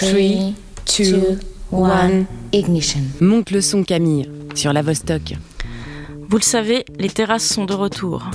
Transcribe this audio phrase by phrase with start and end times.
[0.00, 0.54] 3,
[0.98, 1.38] 2,
[1.72, 3.00] 1, ignition.
[3.20, 5.34] Monte le son Camille sur la Vostok.
[6.28, 8.28] Vous le savez, les terrasses sont de retour.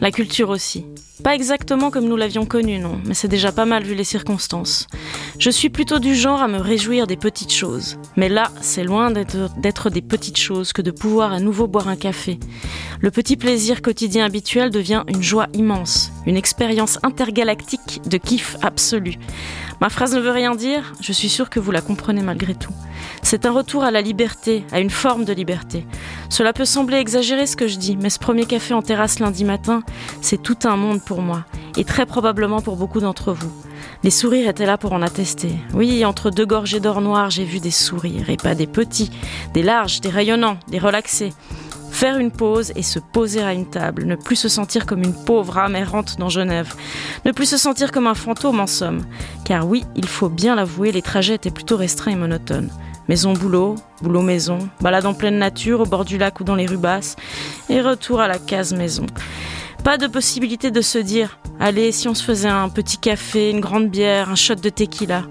[0.00, 0.84] La culture aussi.
[1.22, 4.86] Pas exactement comme nous l'avions connu, non, mais c'est déjà pas mal vu les circonstances.
[5.38, 7.98] Je suis plutôt du genre à me réjouir des petites choses.
[8.16, 11.96] Mais là, c'est loin d'être des petites choses que de pouvoir à nouveau boire un
[11.96, 12.38] café.
[13.00, 19.16] Le petit plaisir quotidien habituel devient une joie immense, une expérience intergalactique de kiff absolu.
[19.80, 22.74] Ma phrase ne veut rien dire, je suis sûre que vous la comprenez malgré tout.
[23.22, 25.86] C'est un retour à la liberté, à une forme de liberté.
[26.28, 29.44] Cela peut sembler exagéré ce que je dis, mais ce premier café en terrasse lundi
[29.44, 29.82] matin,
[30.20, 31.44] c'est tout un monde moi,
[31.76, 33.52] et très probablement pour beaucoup d'entre vous.
[34.02, 35.52] Les sourires étaient là pour en attester.
[35.74, 39.10] Oui, entre deux gorgées d'or noir, j'ai vu des sourires, et pas des petits,
[39.52, 41.32] des larges, des rayonnants, des relaxés.
[41.90, 45.24] Faire une pause et se poser à une table, ne plus se sentir comme une
[45.24, 46.74] pauvre âme errante dans Genève,
[47.24, 49.04] ne plus se sentir comme un fantôme en somme.
[49.44, 52.70] Car oui, il faut bien l'avouer, les trajets étaient plutôt restreints et monotones.
[53.08, 57.16] Maison-boulot, boulot-maison, balade en pleine nature, au bord du lac ou dans les rues basses,
[57.68, 59.06] et retour à la case maison.
[59.84, 63.60] Pas de possibilité de se dire Allez, si on se faisait un petit café, une
[63.60, 65.24] grande bière, un shot de tequila.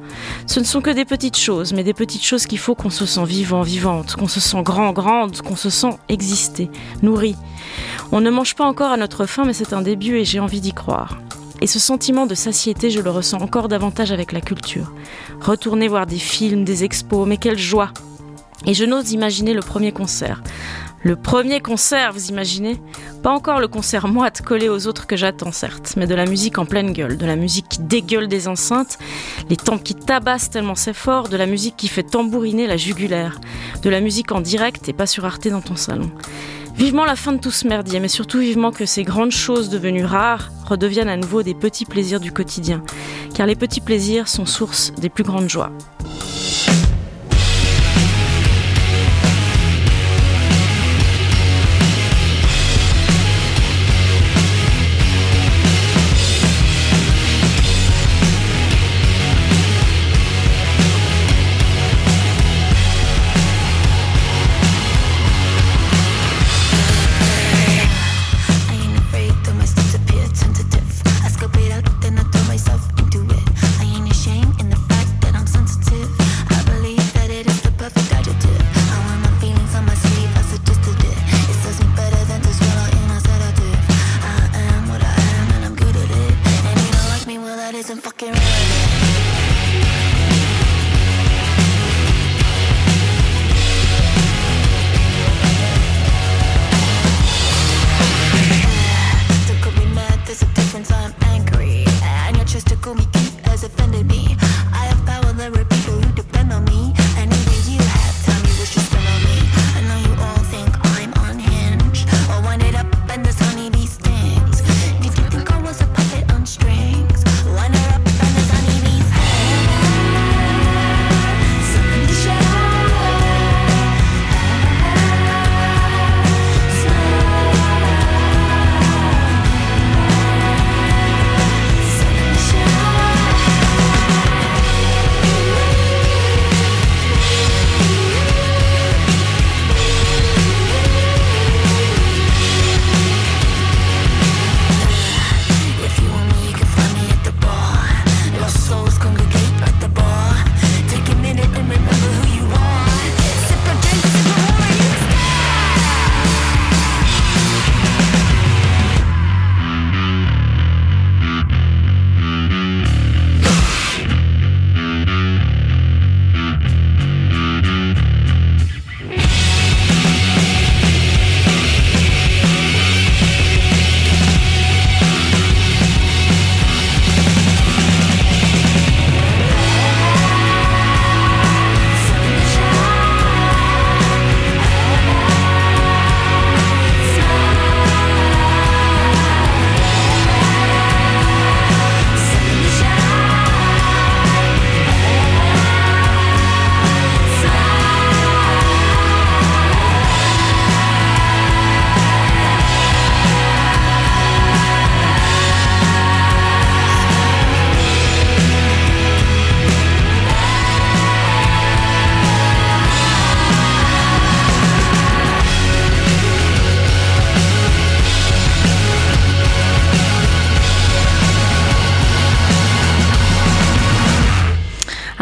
[0.48, 3.06] Ce ne sont que des petites choses, mais des petites choses qu'il faut qu'on se
[3.06, 6.70] sent vivant, vivante, qu'on se sent grand, grande, qu'on se sent exister,
[7.04, 7.36] nourri.
[8.12, 10.62] On ne mange pas encore à notre faim, mais c'est un début et j'ai envie
[10.62, 11.20] d'y croire.
[11.62, 14.94] Et ce sentiment de satiété, je le ressens encore davantage avec la culture.
[15.42, 17.92] Retourner voir des films, des expos, mais quelle joie
[18.66, 20.42] Et je n'ose imaginer le premier concert.
[21.02, 22.78] Le premier concert, vous imaginez?
[23.24, 26.58] Pas encore le concert moite collé aux autres que j'attends, certes, mais de la musique
[26.58, 28.98] en pleine gueule, de la musique qui dégueule des enceintes,
[29.50, 33.40] les tempes qui tabassent tellement c'est fort, de la musique qui fait tambouriner la jugulaire,
[33.82, 36.12] de la musique en direct et pas sur Arte dans ton salon.
[36.76, 40.06] Vivement la fin de tout ce merdier, mais surtout vivement que ces grandes choses devenues
[40.06, 42.84] rares redeviennent à nouveau des petits plaisirs du quotidien,
[43.34, 45.72] car les petits plaisirs sont source des plus grandes joies.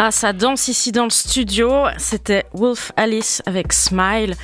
[0.08, 1.70] Ah, ça danse ici dans le studio.
[1.98, 4.36] C'était Wolf Alice avec Smile.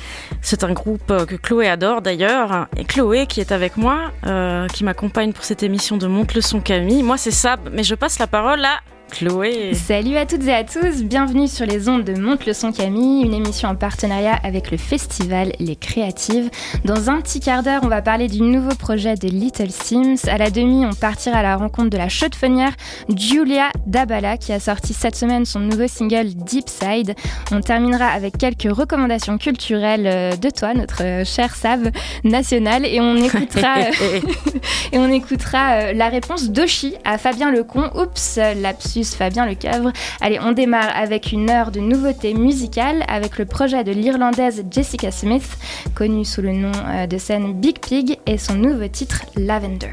[0.42, 2.66] C'est un groupe euh, que Chloé adore d'ailleurs.
[2.76, 6.42] Et Chloé qui est avec moi, euh, qui m'accompagne pour cette émission de Monte le
[6.42, 7.02] son Camille.
[7.02, 9.74] Moi c'est Sab, mais je passe la parole à Chloé.
[9.74, 13.24] Salut à toutes et à tous, bienvenue sur les ondes de Monte le son Camille,
[13.24, 16.50] une émission en partenariat avec le festival Les Créatives.
[16.84, 20.28] Dans un petit quart d'heure, on va parler du nouveau projet de Little Sims.
[20.28, 22.72] À la demi, on partira à la rencontre de la chaudefonnière
[23.14, 27.14] Julia Dabala qui a sorti cette semaine son nouveau single Deep Side.
[27.52, 31.88] On terminera avec quelques recommandations culturelles euh, de toi, notre euh, cher Sab
[32.24, 33.80] national, et on écoutera,
[34.92, 37.90] et on écoutera euh, la réponse d'Oshi à Fabien Lecon.
[37.94, 39.92] Oups, lapsus Fabien Lecavre.
[40.20, 45.10] Allez, on démarre avec une heure de nouveautés musicales avec le projet de l'Irlandaise Jessica
[45.10, 45.56] Smith,
[45.94, 49.90] connue sous le nom euh, de scène Big Pig, et son nouveau titre Lavender.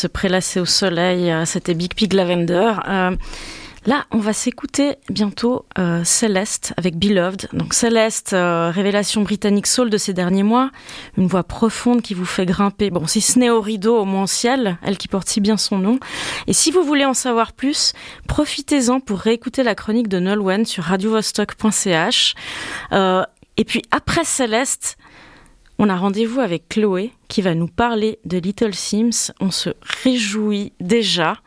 [0.00, 1.30] Se prélasser au soleil.
[1.30, 2.72] Euh, c'était Big Pig Lavender.
[2.88, 3.14] Euh,
[3.84, 7.48] là, on va s'écouter bientôt euh, Céleste avec Beloved.
[7.52, 10.70] Donc Céleste, révélation britannique soul de ces derniers mois,
[11.18, 12.88] une voix profonde qui vous fait grimper.
[12.90, 15.78] Bon, si ce n'est au rideau, au moins ciel, elle qui porte si bien son
[15.78, 16.00] nom.
[16.46, 17.92] Et si vous voulez en savoir plus,
[18.26, 22.34] profitez-en pour réécouter la chronique de Nolwenn sur radiovostok.ch.
[22.92, 24.96] et puis après Céleste,
[25.80, 29.32] on a rendez-vous avec Chloé qui va nous parler de Little Sims.
[29.40, 29.70] On se
[30.04, 31.38] réjouit déjà.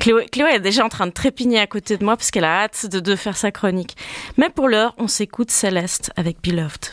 [0.00, 2.86] Chloé, est déjà en train de trépigner à côté de moi parce qu'elle a hâte
[2.86, 3.96] de, faire sa chronique.
[4.38, 6.90] Mais pour l'heure, on s'écoute Céleste avec Beloved.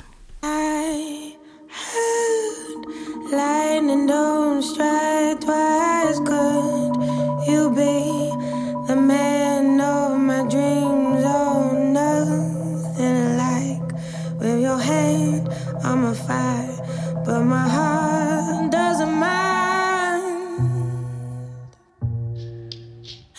[14.39, 16.81] Oh, your hand I'm a fight,
[17.23, 20.25] but my heart doesn't mind.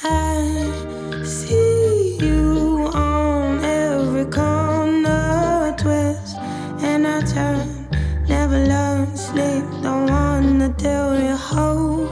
[0.02, 6.38] I see you on every corner twist,
[6.81, 7.87] and I turn,
[8.26, 9.64] never learn sleep.
[9.83, 12.09] Don't wanna tell you hold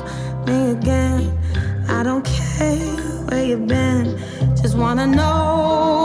[0.47, 1.33] me again.
[1.89, 2.77] I don't care
[3.27, 4.19] where you've been,
[4.61, 5.96] just wanna know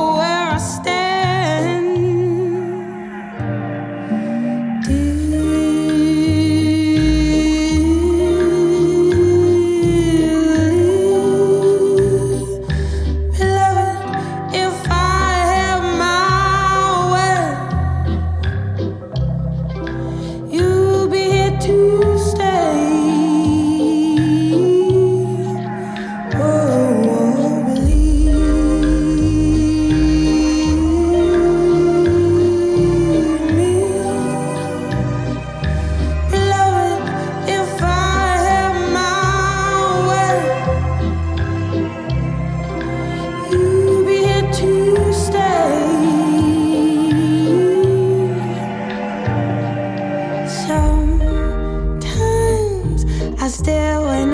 [53.51, 54.30] Sometimes I stare when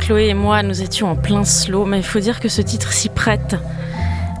[0.00, 2.92] Chloé et moi, nous étions en plein slow, mais il faut dire que ce titre
[2.92, 3.56] s'y prête.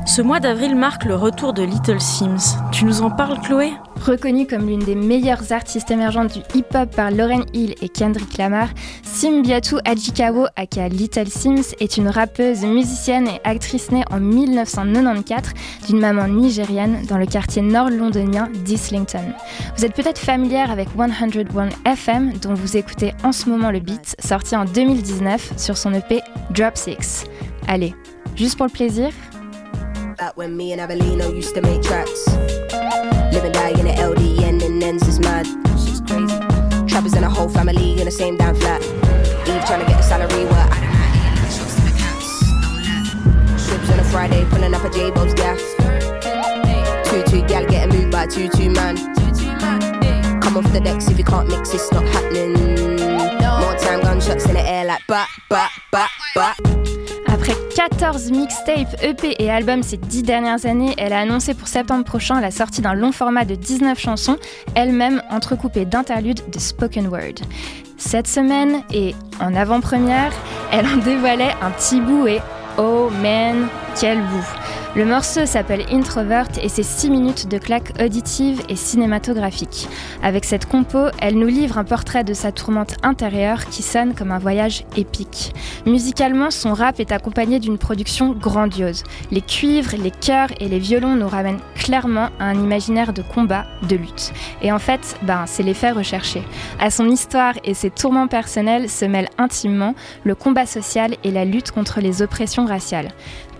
[0.06, 2.58] Ce mois d'avril marque le retour de Little Sims.
[2.72, 3.72] Tu nous en parles, Chloé?
[4.10, 8.66] Reconnue comme l'une des meilleures artistes émergentes du hip-hop par Lauryn Hill et Kendrick Lamar,
[9.04, 15.52] Simbiatu Ajikawo, aka Little Sims, est une rappeuse, musicienne et actrice née en 1994
[15.86, 19.32] d'une maman nigérienne dans le quartier nord-londonien d'Islington.
[19.76, 24.16] Vous êtes peut-être familière avec 101 FM, dont vous écoutez en ce moment le beat,
[24.18, 27.26] sorti en 2019 sur son EP Drop 6.
[27.68, 27.94] Allez,
[28.34, 29.10] juste pour le plaisir.
[33.32, 35.46] Live and die in the LDN and ends is mad.
[35.78, 36.36] She's crazy.
[36.88, 38.82] Trappers and a whole family in the same damn flat.
[38.82, 41.48] Eve trying to get a salary, what I don't know.
[41.48, 43.56] Shots to the cats, don't lie.
[43.56, 45.60] Shrubs on a Friday, pulling up a J-Bob's gaff.
[47.06, 48.96] Two two gal getting moved by two two man.
[50.40, 52.52] Come off the decks if you can't mix, it's not happening.
[53.60, 56.99] More time gunshots in the air like ba ba ba ba.
[57.80, 62.04] Après 14 mixtapes, EP et albums ces 10 dernières années, elle a annoncé pour septembre
[62.04, 64.36] prochain la sortie d'un long format de 19 chansons,
[64.74, 67.36] elle-même entrecoupée d'interludes de spoken word.
[67.96, 70.32] Cette semaine, et en avant-première,
[70.72, 72.40] elle en dévoilait un petit bout et
[72.76, 73.68] oh man,
[73.98, 79.88] quel bout Le morceau s'appelle Introvert et c'est 6 minutes de claques auditives et cinématographiques.
[80.20, 84.32] Avec cette compo, elle nous livre un portrait de sa tourmente intérieure qui sonne comme
[84.32, 85.54] un voyage épique.
[85.86, 89.04] Musicalement, son rap est accompagné d'une production grandiose.
[89.30, 93.66] Les cuivres, les chœurs et les violons nous ramènent clairement à un imaginaire de combat,
[93.88, 94.32] de lutte.
[94.60, 96.42] Et en fait, ben, c'est l'effet recherché.
[96.80, 99.94] À son histoire et ses tourments personnels se mêlent intimement
[100.24, 103.10] le combat social et la lutte contre les oppressions raciales.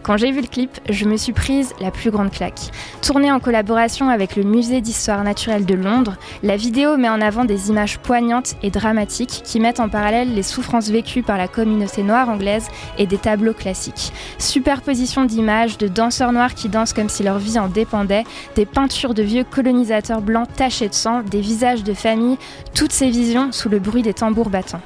[0.03, 2.71] Quand j'ai vu le clip, je me suis prise la plus grande claque.
[3.03, 7.45] Tournée en collaboration avec le Musée d'histoire naturelle de Londres, la vidéo met en avant
[7.45, 12.03] des images poignantes et dramatiques qui mettent en parallèle les souffrances vécues par la communauté
[12.03, 14.13] noire anglaise et des tableaux classiques.
[14.39, 18.25] Superposition d'images, de danseurs noirs qui dansent comme si leur vie en dépendait,
[18.57, 22.39] des peintures de vieux colonisateurs blancs tachés de sang, des visages de famille,
[22.75, 24.83] toutes ces visions sous le bruit des tambours battants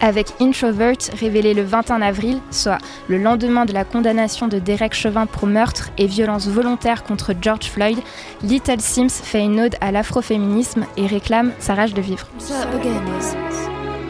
[0.00, 5.26] avec Introvert, révélé le 21 avril, soit le lendemain de la condamnation de Derek Chauvin
[5.26, 7.98] pour meurtre et violence volontaire contre George Floyd,
[8.42, 12.26] Little Sims fait une ode à l'afroféminisme et réclame sa rage de vivre.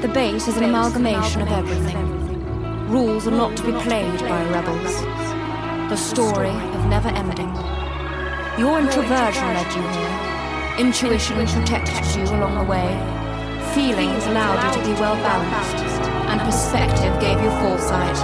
[0.03, 1.97] The base is an amalgamation of everything.
[2.89, 5.03] Rules are not to be played by rebels.
[5.89, 7.51] The story of never ending.
[8.59, 10.87] Your introversion led you here.
[10.87, 13.26] Intuition protected you along the way.
[13.77, 15.85] Feelings allowed you to be well balanced,
[16.31, 18.17] and perspective gave you foresight.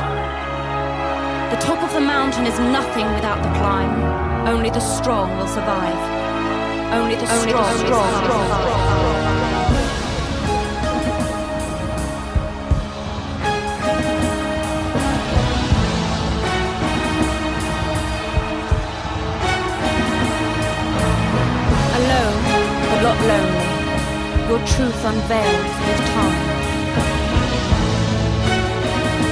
[1.53, 4.49] The top of the mountain is nothing without the climb.
[4.49, 5.95] Only the strong will survive.
[6.95, 8.81] Only the Only strong, the strong, strong, strong.
[21.99, 22.43] Alone,
[22.89, 23.62] but not lonely
[24.53, 26.49] your truth unveiled with time.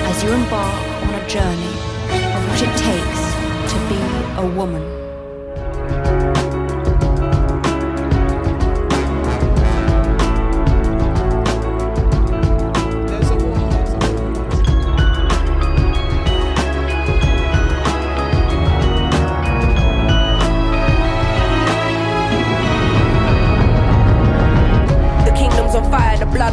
[0.08, 1.74] As you embark on a journey
[2.36, 3.22] of what it takes
[3.70, 4.00] to be
[4.40, 6.39] a woman.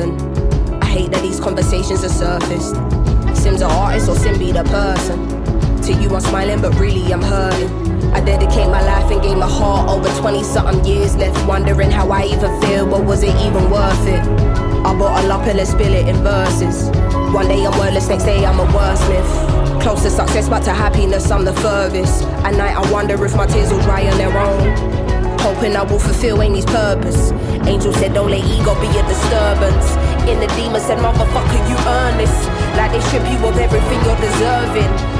[0.00, 0.82] Burden.
[0.82, 2.74] I hate that these conversations are surfaced.
[3.36, 5.18] Sim's an artist or Sim be the person.
[5.82, 7.70] To you, I'm smiling, but really I'm hurting.
[8.12, 12.10] I dedicate my life and gave my heart over 20 something years left, wondering how
[12.10, 14.20] I even feel, but was it even worth it?
[14.84, 16.88] I bottle up and then spill it in verses.
[17.34, 19.82] One day I'm wordless, next day I'm a wordsmith.
[19.82, 22.24] Close to success, but to happiness, I'm the furthest.
[22.44, 24.99] At night, I wonder if my tears will dry on their own.
[25.40, 27.32] Hoping I will fulfill Amy's purpose.
[27.66, 29.96] Angel said, Don't let ego be a disturbance.
[30.28, 32.34] In the demon said, Motherfucker, you earn this.
[32.76, 35.19] Like they strip you of everything you're deserving.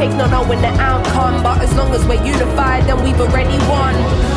[0.01, 1.43] fake not knowing the outcome.
[1.43, 4.30] But as long as we're unified, then we've already won.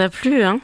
[0.00, 0.60] Vous a plu, hein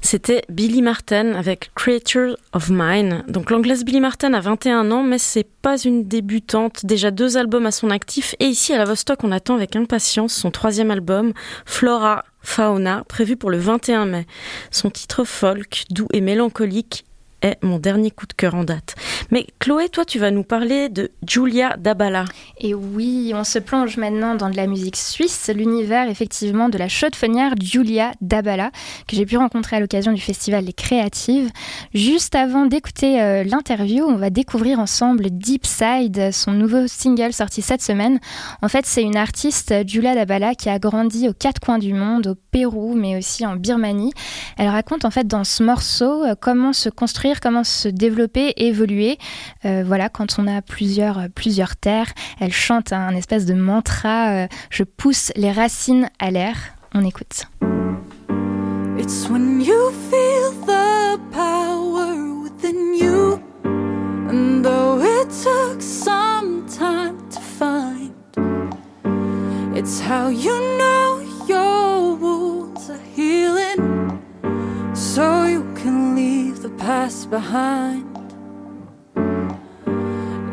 [0.00, 3.24] C'était Billy Martin avec Creature of Mine.
[3.26, 6.86] Donc l'anglaise Billy Martin a 21 ans, mais c'est pas une débutante.
[6.86, 8.36] Déjà deux albums à son actif.
[8.38, 11.32] Et ici à la Vostok, on attend avec impatience son troisième album,
[11.66, 14.26] Flora Fauna, prévu pour le 21 mai.
[14.70, 17.04] Son titre folk, doux et mélancolique,
[17.42, 18.94] est mon dernier coup de cœur en date.
[19.30, 22.24] Mais Chloé, toi, tu vas nous parler de Julia Dabala.
[22.58, 26.88] Et oui, on se plonge maintenant dans de la musique suisse, l'univers effectivement de la
[26.88, 28.70] chaude-fonnière Julia Dabala,
[29.06, 31.50] que j'ai pu rencontrer à l'occasion du festival Les Créatives.
[31.94, 37.62] Juste avant d'écouter euh, l'interview, on va découvrir ensemble Deep Side, son nouveau single sorti
[37.62, 38.18] cette semaine.
[38.62, 42.26] En fait, c'est une artiste, Julia Dabala, qui a grandi aux quatre coins du monde,
[42.26, 44.12] au Pérou, mais aussi en Birmanie.
[44.58, 49.18] Elle raconte en fait dans ce morceau euh, comment se construire, comment se développer, évoluer.
[49.64, 54.30] Euh, voilà, quand on a plusieurs, euh, plusieurs terres, elle chante un espèce de mantra
[54.30, 56.56] euh, Je pousse les racines à l'air.
[56.94, 57.46] On écoute.
[58.98, 63.40] It's when you feel the power within you.
[63.64, 68.12] And though it took some time to find,
[69.76, 70.79] it's how you know
[76.90, 78.04] past behind.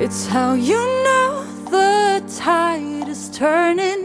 [0.04, 1.32] It's how you know
[1.76, 4.02] the tide is turning.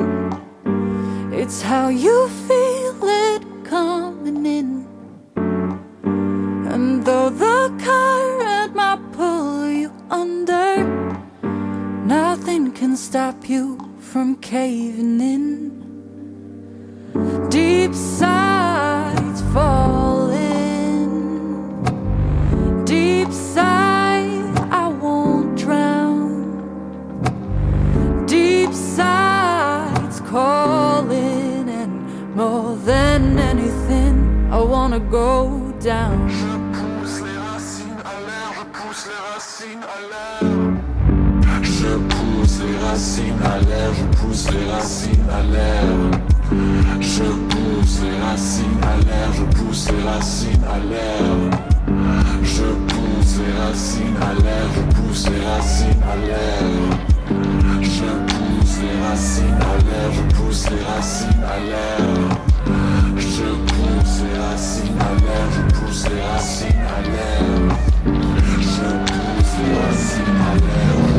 [1.40, 2.16] It's how you
[2.48, 4.68] feel it coming in.
[6.72, 10.70] And though the current might pull you under,
[12.16, 13.64] nothing can stop you
[13.98, 15.46] from caving in.
[17.50, 20.21] Deep sides falling.
[34.92, 35.08] Je pousse
[37.24, 40.44] les racines à l'air, je pousse les racines à l'air.
[41.62, 45.84] Je pousse les racines à l'air, je pousse les racines à l'air.
[47.00, 51.24] Je pousse les racines à l'air, je pousse les racines à l'air.
[52.42, 56.68] Je pousse les racines à l'air, je pousse les racines à l'air.
[57.80, 61.96] Je pousse les racines à l'air, je pousse les racines à l'air.
[63.16, 63.71] Je
[65.74, 67.72] pousse les racines à l'air.
[69.94, 71.11] It's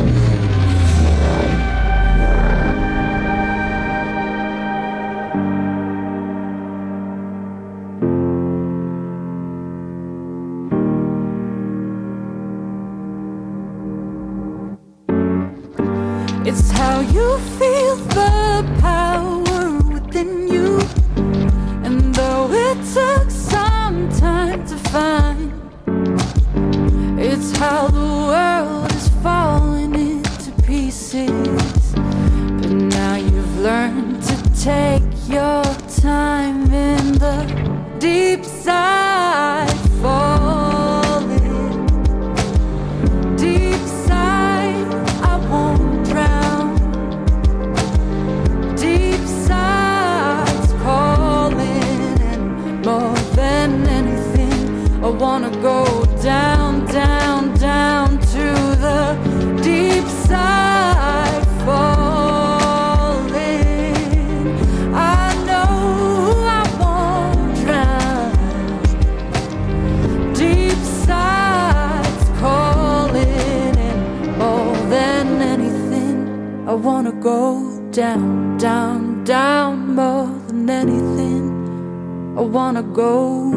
[77.94, 79.94] down, down, down.
[79.94, 83.52] More than anything, I wanna go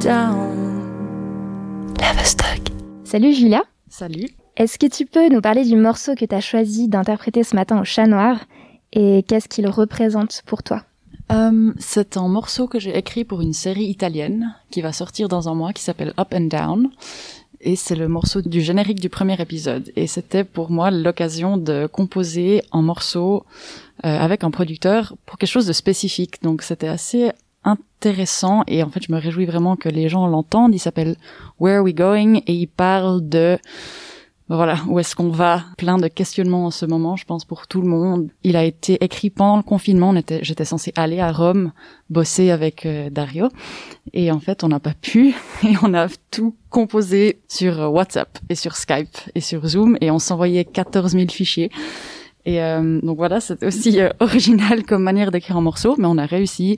[0.00, 0.52] down.
[3.04, 3.62] Salut Julia.
[3.88, 4.30] Salut.
[4.56, 7.80] Est-ce que tu peux nous parler du morceau que tu as choisi d'interpréter ce matin
[7.80, 8.38] au Chat Noir
[8.92, 10.82] et qu'est-ce qu'il représente pour toi?
[11.32, 15.48] Euh, c'est un morceau que j'ai écrit pour une série italienne qui va sortir dans
[15.48, 16.90] un mois qui s'appelle Up and Down.
[17.66, 19.90] Et c'est le morceau du générique du premier épisode.
[19.96, 23.46] Et c'était pour moi l'occasion de composer un morceau
[24.04, 26.42] euh, avec un producteur pour quelque chose de spécifique.
[26.42, 27.32] Donc c'était assez
[27.64, 30.74] intéressant et en fait je me réjouis vraiment que les gens l'entendent.
[30.74, 31.16] Il s'appelle
[31.58, 33.58] Where Are We Going et il parle de
[34.48, 35.62] voilà, où est-ce qu'on va?
[35.78, 38.28] Plein de questionnements en ce moment, je pense, pour tout le monde.
[38.42, 40.10] Il a été écrit pendant le confinement.
[40.10, 41.72] On était, j'étais censée aller à Rome,
[42.10, 43.48] bosser avec euh, Dario.
[44.12, 45.34] Et en fait, on n'a pas pu.
[45.62, 49.96] Et on a tout composé sur WhatsApp et sur Skype et sur Zoom.
[50.00, 51.70] Et on s'envoyait 14 000 fichiers.
[52.44, 56.18] Et euh, donc voilà, c'était aussi euh, original comme manière d'écrire un morceau, mais on
[56.18, 56.76] a réussi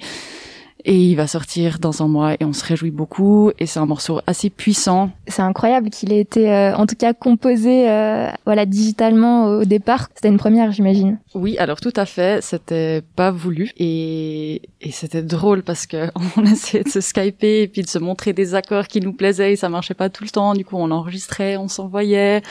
[0.86, 3.86] et il va sortir dans un mois et on se réjouit beaucoup et c'est un
[3.86, 5.10] morceau assez puissant.
[5.26, 10.08] C'est incroyable qu'il ait été euh, en tout cas composé euh, voilà digitalement au départ.
[10.14, 11.18] C'était une première j'imagine.
[11.34, 16.44] Oui, alors tout à fait, c'était pas voulu et, et c'était drôle parce que on
[16.44, 19.56] essayait de se skyper et puis de se montrer des accords qui nous plaisaient et
[19.56, 20.54] ça marchait pas tout le temps.
[20.54, 22.42] Du coup, on enregistrait, on s'envoyait.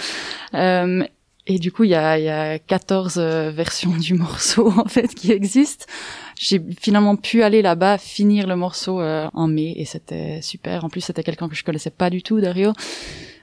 [0.53, 1.03] Euh,
[1.47, 5.13] et du coup, il y a, y a 14 euh, versions du morceau en fait
[5.13, 5.85] qui existent.
[6.37, 10.83] J'ai finalement pu aller là-bas finir le morceau euh, en mai et c'était super.
[10.83, 12.73] En plus, c'était quelqu'un que je connaissais pas du tout, Dario.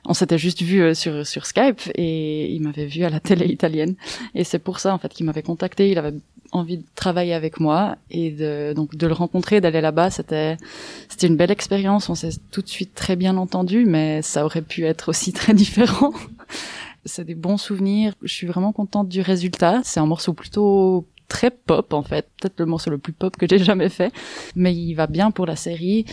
[0.05, 3.47] On s'était juste vu euh, sur sur Skype et il m'avait vu à la télé
[3.47, 3.95] italienne
[4.35, 5.91] et c'est pour ça en fait qu'il m'avait contacté.
[5.91, 6.15] Il avait
[6.51, 10.57] envie de travailler avec moi et de donc de le rencontrer, d'aller là-bas, c'était
[11.09, 12.09] c'était une belle expérience.
[12.09, 15.55] On s'est tout de suite très bien entendu, mais ça aurait pu être aussi très
[15.55, 16.13] différent.
[17.05, 18.15] C'est des bons souvenirs.
[18.23, 19.81] Je suis vraiment contente du résultat.
[19.85, 23.47] C'est un morceau plutôt très pop en fait, peut-être le morceau le plus pop que
[23.49, 24.13] j'ai jamais fait,
[24.55, 26.05] mais il va bien pour la série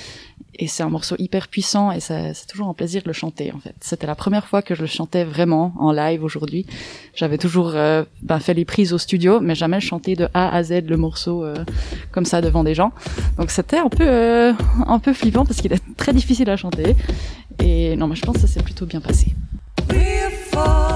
[0.56, 3.60] et c'est un morceau hyper puissant et c'est toujours un plaisir de le chanter en
[3.60, 3.76] fait.
[3.82, 6.66] C'était la première fois que je le chantais vraiment en live aujourd'hui.
[7.14, 10.86] J'avais toujours ben, fait les prises au studio, mais jamais chanté de A à Z
[10.88, 11.66] le morceau euh,
[12.12, 12.94] comme ça devant des gens.
[13.38, 14.54] Donc c'était un peu euh,
[14.88, 16.96] un peu flippant parce qu'il est très difficile à chanter.
[17.62, 19.36] Et non, mais je pense que ça s'est plutôt bien passé.
[20.62, 20.89] Oh.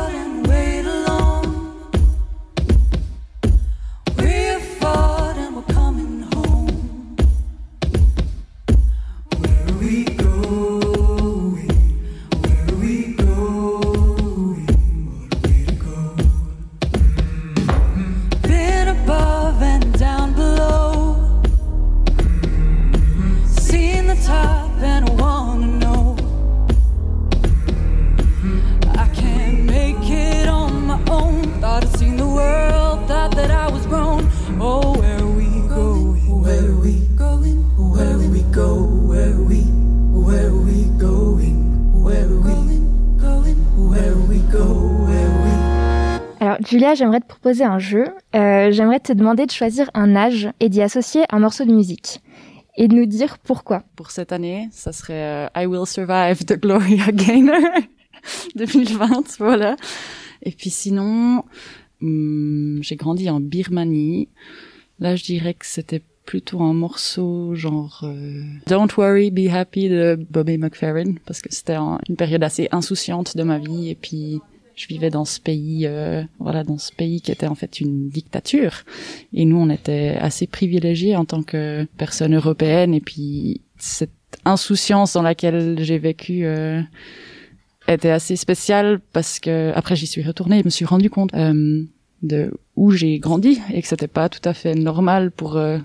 [46.95, 48.05] J'aimerais te proposer un jeu.
[48.35, 52.21] Euh, j'aimerais te demander de choisir un âge et d'y associer un morceau de musique.
[52.75, 53.83] Et de nous dire pourquoi.
[53.95, 57.61] Pour cette année, ça serait euh, I Will Survive de Gloria Gaynor
[58.55, 59.75] 2020, voilà.
[60.41, 61.43] Et puis sinon,
[62.01, 64.27] hmm, j'ai grandi en Birmanie.
[64.99, 70.17] Là, je dirais que c'était plutôt un morceau genre euh, Don't Worry, Be Happy de
[70.29, 74.39] Bobby McFerrin parce que c'était une période assez insouciante de ma vie et puis
[74.75, 78.09] je vivais dans ce pays, euh, voilà, dans ce pays qui était en fait une
[78.09, 78.83] dictature.
[79.33, 82.93] Et nous, on était assez privilégiés en tant que personne européenne.
[82.93, 84.11] Et puis cette
[84.45, 86.81] insouciance dans laquelle j'ai vécu euh,
[87.87, 91.83] était assez spéciale parce que après j'y suis retournée, je me suis rendu compte euh,
[92.21, 95.79] de où j'ai grandi et que c'était pas tout à fait normal pour euh,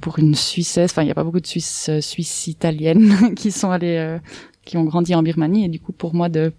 [0.00, 0.92] pour une Suissesse.
[0.92, 4.18] Enfin, il y a pas beaucoup de Suisses, euh, Suisses italiennes qui sont allées,
[4.64, 5.66] qui ont grandi en Birmanie.
[5.66, 6.52] Et du coup, pour moi de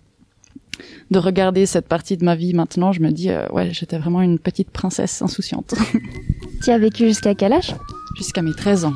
[1.10, 4.22] de regarder cette partie de ma vie maintenant, je me dis, euh, ouais, j'étais vraiment
[4.22, 5.76] une petite princesse insouciante.
[6.64, 7.76] tu as vécu jusqu'à quel âge?
[8.18, 8.94] Jusqu'à mes 13 ans.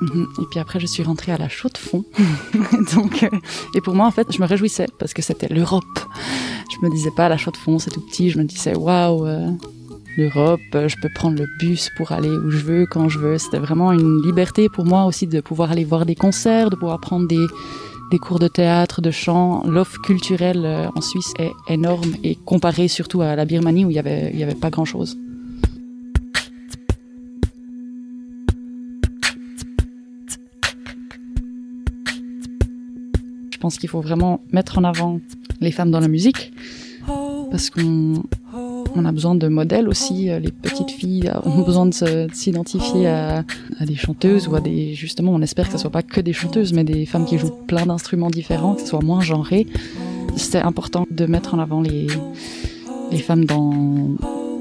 [0.00, 0.26] Mhm.
[0.42, 2.04] Et puis après, je suis rentrée à la chaux de fond.
[2.94, 3.28] Donc, euh,
[3.74, 5.84] et pour moi, en fait, je me réjouissais parce que c'était l'Europe.
[6.70, 8.30] Je me disais pas la chaux de fond, c'est tout petit.
[8.30, 9.50] Je me disais, waouh, euh,
[10.16, 13.38] l'Europe, je peux prendre le bus pour aller où je veux, quand je veux.
[13.38, 17.00] C'était vraiment une liberté pour moi aussi de pouvoir aller voir des concerts, de pouvoir
[17.00, 17.46] prendre des,
[18.10, 19.62] des cours de théâtre, de chant.
[19.66, 23.96] L'offre culturelle euh, en Suisse est énorme et comparée surtout à la Birmanie où il
[23.96, 25.18] y avait, y avait pas grand chose.
[33.50, 35.20] Je pense qu'il faut vraiment mettre en avant
[35.60, 36.52] les femmes dans la musique
[37.50, 38.24] parce qu'on
[38.94, 40.30] on a besoin de modèles aussi.
[40.30, 43.44] Euh, les petites filles ont besoin de s'identifier à,
[43.80, 45.32] des chanteuses ou à des justement.
[45.32, 47.86] On espère que ce soit pas que des chanteuses, mais des femmes qui jouent plein
[47.86, 49.66] d'instruments différents, que ce soit moins genré.
[50.36, 52.06] C'est important de mettre en avant les
[53.10, 54.16] les femmes dans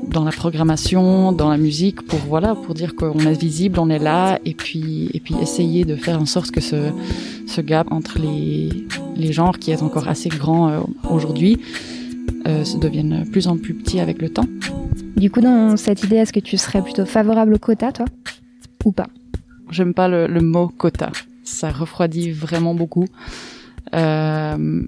[0.09, 3.99] dans la programmation, dans la musique, pour voilà, pour dire qu'on est visible, on est
[3.99, 6.91] là, et puis et puis essayer de faire en sorte que ce
[7.47, 8.69] ce gap entre les
[9.15, 11.59] les genres qui est encore assez grand euh, aujourd'hui
[12.47, 14.45] euh, se deviennent plus en plus petits avec le temps.
[15.15, 18.05] Du coup, dans cette idée, est-ce que tu serais plutôt favorable au quota, toi?
[18.85, 19.07] Ou pas?
[19.69, 21.11] J'aime pas le, le mot quota.
[21.43, 23.05] Ça refroidit vraiment beaucoup.
[23.93, 24.83] Euh,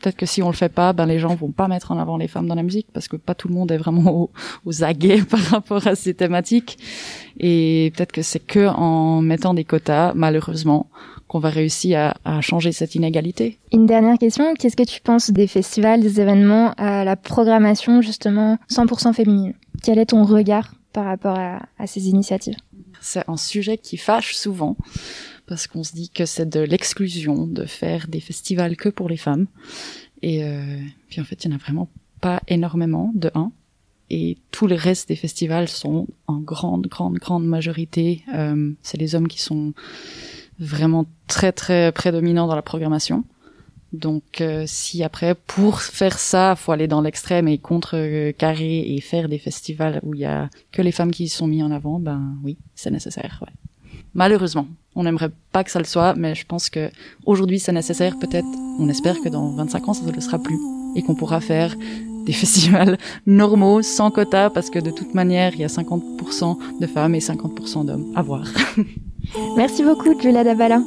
[0.00, 2.16] peut-être que si on le fait pas, ben les gens vont pas mettre en avant
[2.16, 4.30] les femmes dans la musique parce que pas tout le monde est vraiment aux,
[4.64, 6.78] aux aguets par rapport à ces thématiques.
[7.38, 10.88] Et peut-être que c'est que en mettant des quotas, malheureusement,
[11.28, 13.58] qu'on va réussir à, à, changer cette inégalité.
[13.72, 18.58] Une dernière question, qu'est-ce que tu penses des festivals, des événements, à la programmation justement
[18.70, 19.54] 100% féminine?
[19.82, 22.56] Quel est ton regard par rapport à, à ces initiatives?
[23.00, 24.76] C'est un sujet qui fâche souvent
[25.46, 29.16] parce qu'on se dit que c'est de l'exclusion de faire des festivals que pour les
[29.16, 29.46] femmes.
[30.22, 31.88] Et euh, puis en fait, il y en a vraiment
[32.20, 33.52] pas énormément, de un.
[34.10, 39.14] Et tout le reste des festivals sont en grande, grande, grande majorité, euh, c'est les
[39.14, 39.72] hommes qui sont
[40.58, 43.24] vraiment très, très prédominants dans la programmation.
[43.92, 49.00] Donc, euh, si après, pour faire ça, faut aller dans l'extrême et contre euh, et
[49.00, 51.98] faire des festivals où il y a que les femmes qui sont mises en avant,
[51.98, 53.42] ben oui, c'est nécessaire.
[53.42, 53.52] Ouais.
[54.12, 56.90] Malheureusement, on n'aimerait pas que ça le soit, mais je pense que
[57.24, 58.18] aujourd'hui c'est nécessaire.
[58.18, 60.58] Peut-être, on espère que dans 25 ans ça ne le sera plus
[60.96, 61.74] et qu'on pourra faire
[62.24, 66.86] des festivals normaux, sans quota, parce que de toute manière, il y a 50% de
[66.86, 68.46] femmes et 50% d'hommes à voir.
[69.56, 70.82] Merci beaucoup, Julia Dabala.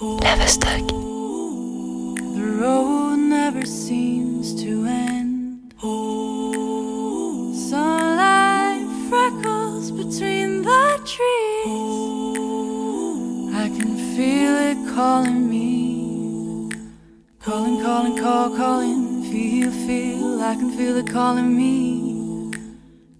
[0.00, 0.88] Leverstock.
[2.34, 5.74] The road never seems to end.
[7.54, 11.66] Sunlight freckles between the trees.
[13.54, 16.70] I can feel it calling me.
[17.40, 19.22] Calling, calling, call, calling.
[19.24, 20.42] Feel, feel.
[20.42, 22.09] I can feel it calling me.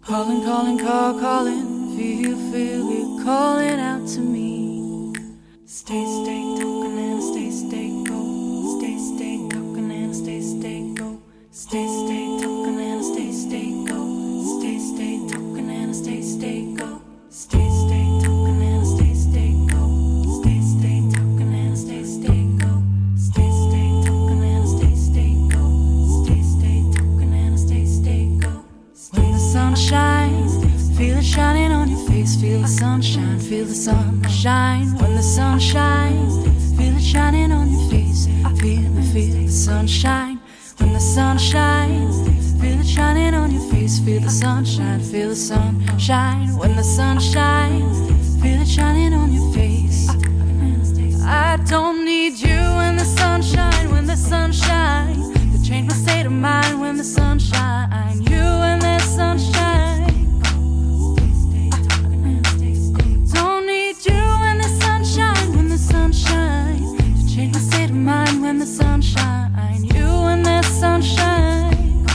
[0.03, 1.96] Calling, calling, call, calling.
[1.96, 5.12] Feel, feel it calling out to me.
[5.66, 8.78] Stay, stay, talking and stay, stay, go.
[8.78, 11.20] Stay, stay, talking and stay, stay, go.
[11.51, 12.19] Stay, stay,
[33.70, 34.98] the sunshine.
[34.98, 36.34] When the sun shines,
[36.76, 38.26] feel it shining on your face.
[38.44, 40.40] I Feel the feel the sunshine.
[40.78, 42.16] When the sun shines,
[42.60, 44.00] feel it shining on your face.
[44.00, 46.56] Feel the sunshine, feel the sunshine.
[46.58, 50.08] When the sun shines, feel it shining on your face.
[51.24, 55.14] I don't need you when the sunshine, when the sunshine.
[55.52, 58.20] To change my state of mind when the sunshine.
[58.22, 59.79] You and the sunshine.
[70.80, 72.06] Sunshine.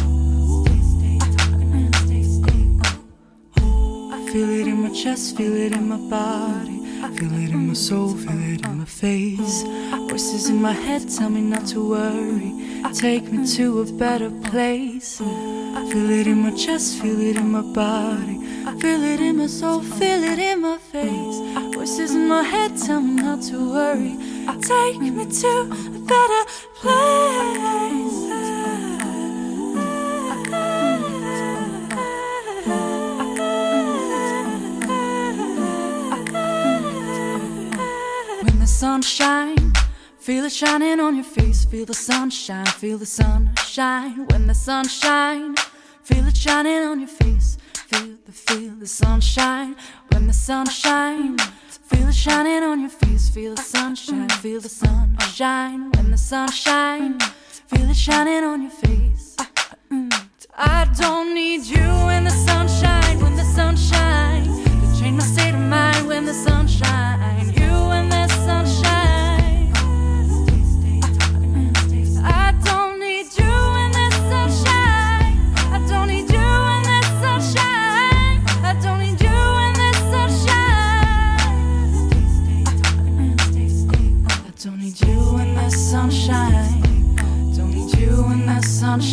[4.11, 6.80] I feel it in my chest, feel it in my body.
[7.16, 9.61] Feel it in my soul, feel it in my face.
[10.09, 12.51] Voices in my head tell me not to worry.
[12.91, 15.20] Take me to a better place.
[15.20, 18.38] Feel it in my chest, feel it in my body.
[18.82, 21.38] Feel it in my soul, feel it in my face.
[21.76, 24.18] Voices in my head tell me not to worry.
[24.61, 26.43] Take me to a better
[26.82, 27.75] place.
[38.86, 39.80] When the sun shines,
[40.20, 41.66] feel it shining on your face.
[41.66, 44.28] Feel the sunshine, feel the sunshine.
[44.28, 45.60] When the sun shines,
[46.04, 47.58] feel it shining on your face.
[47.74, 49.76] Feel the feel the sunshine.
[50.12, 51.42] When the sun shines,
[51.82, 53.28] feel it shining on your face.
[53.28, 55.90] Feel the sunshine, feel the sunshine.
[55.94, 57.26] When the sun shines,
[57.66, 59.36] feel it shining on your face.
[60.56, 64.46] I don't need you when the sunshine, when the sunshine.
[64.46, 67.52] To change my state of mind when the sunshine.
[67.58, 67.64] You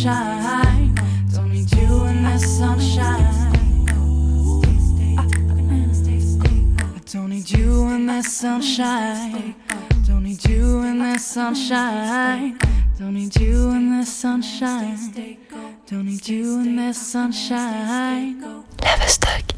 [0.03, 3.53] Don't need you in the sunshine.
[7.09, 9.55] Don't need you in the sunshine.
[10.05, 12.59] Don't need you in the sunshine.
[12.99, 15.37] Don't need you in the sunshine.
[15.87, 18.43] Don't need you in the sunshine.
[18.79, 19.53] Leverstock.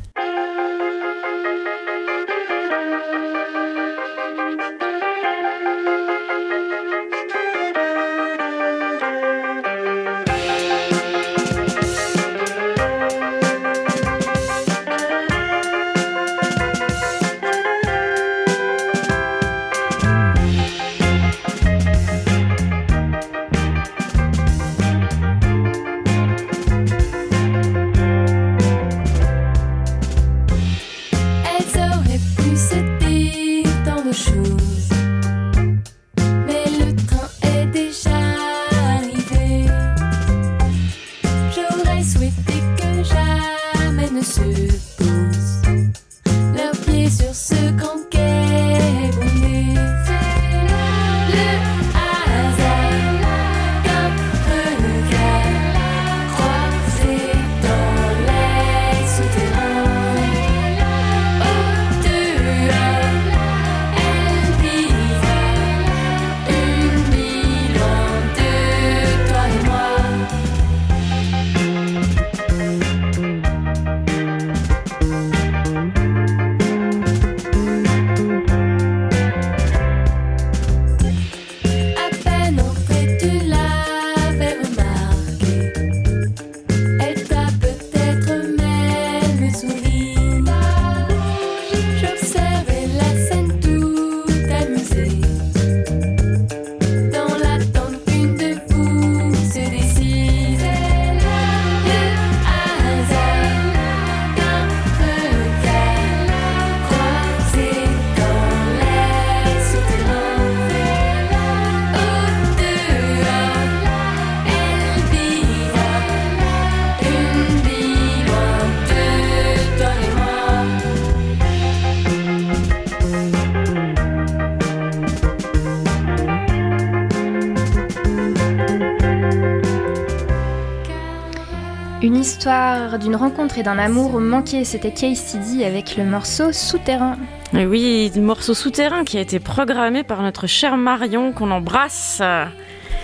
[132.46, 134.66] Histoire d'une rencontre et d'un amour manqué.
[134.66, 137.18] C'était KCD avec le morceau Souterrain.
[137.58, 142.22] Et oui, morceau souterrain qui a été programmé par notre chère Marion qu'on embrasse.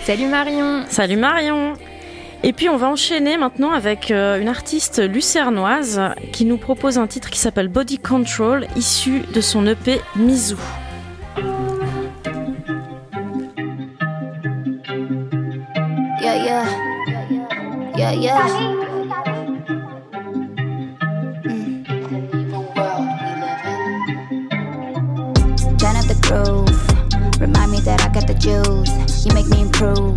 [0.04, 0.84] Salut Marion.
[0.88, 1.72] Salut Marion.
[2.44, 6.00] Et puis on va enchaîner maintenant avec euh, une artiste lucernoise
[6.32, 10.56] qui nous propose un titre qui s'appelle Body Control, issu de son EP Mizou.
[16.20, 16.64] Yeah, yeah.
[17.96, 18.81] Yeah, yeah.
[26.32, 26.80] Groove.
[27.40, 28.88] Remind me that I got the juice.
[29.26, 30.16] You make me improve.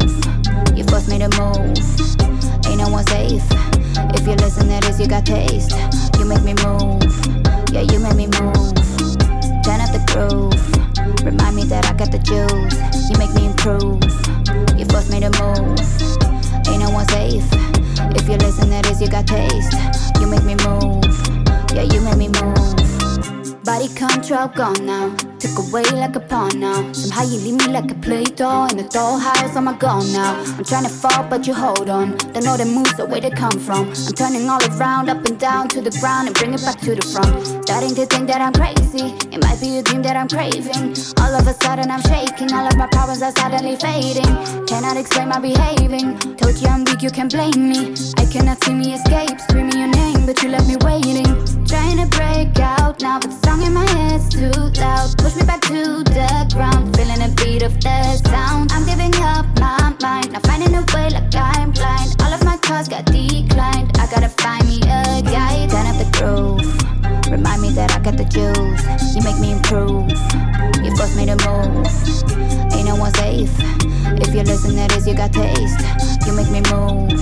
[0.72, 1.76] You force me to move.
[2.72, 3.44] Ain't no one safe.
[4.16, 5.76] If you listen, that is you got taste.
[6.16, 7.04] You make me move.
[7.76, 8.72] Yeah, you make me move.
[9.68, 10.56] Turn up the groove.
[11.28, 12.80] Remind me that I got the juice.
[13.12, 14.00] You make me improve.
[14.80, 15.84] You force me to move.
[16.72, 17.44] Ain't no one safe.
[18.16, 19.76] If you listen, that is you got taste.
[20.24, 21.12] You make me move.
[21.76, 22.80] Yeah, you make me move.
[23.68, 25.35] Body control gone now.
[25.40, 26.92] Took away like a pawn now.
[26.94, 29.56] Somehow you leave me like a play doh in a dollhouse.
[29.56, 30.34] I'm a gone now.
[30.58, 32.18] I'm trying to fall, but you hold on.
[32.34, 33.90] Don't know the moves, the way they come from.
[33.90, 36.96] I'm turning all around, up and down to the ground, and bring it back to
[36.96, 37.46] the front.
[37.68, 39.14] Starting to think that I'm crazy.
[39.34, 40.96] It might be a dream that I'm craving.
[41.20, 42.54] All of a sudden I'm shaking.
[42.54, 44.32] All of my problems are suddenly fading.
[44.68, 46.18] Cannot explain my behaving.
[46.38, 47.94] Told you I'm weak, you can blame me.
[48.18, 49.40] I cannot see me escape.
[49.42, 51.28] Screaming your name, but you left me waiting.
[51.66, 55.25] Trying to break out now, but the song in my head's too loud.
[55.26, 58.72] Push me back to the ground, feeling the beat of the sound.
[58.72, 62.16] I'm giving up my mind, not finding a way like I'm blind.
[62.22, 63.90] All of my calls got declined.
[63.98, 65.72] I gotta find me a guide.
[65.72, 66.62] Turn up the groove,
[67.32, 68.86] remind me that I got the juice.
[69.18, 70.14] You make me improve,
[70.86, 71.90] you force me to move.
[72.78, 73.50] Ain't no one safe.
[74.22, 75.82] If you listen, that is you got taste.
[76.28, 77.18] You make me move,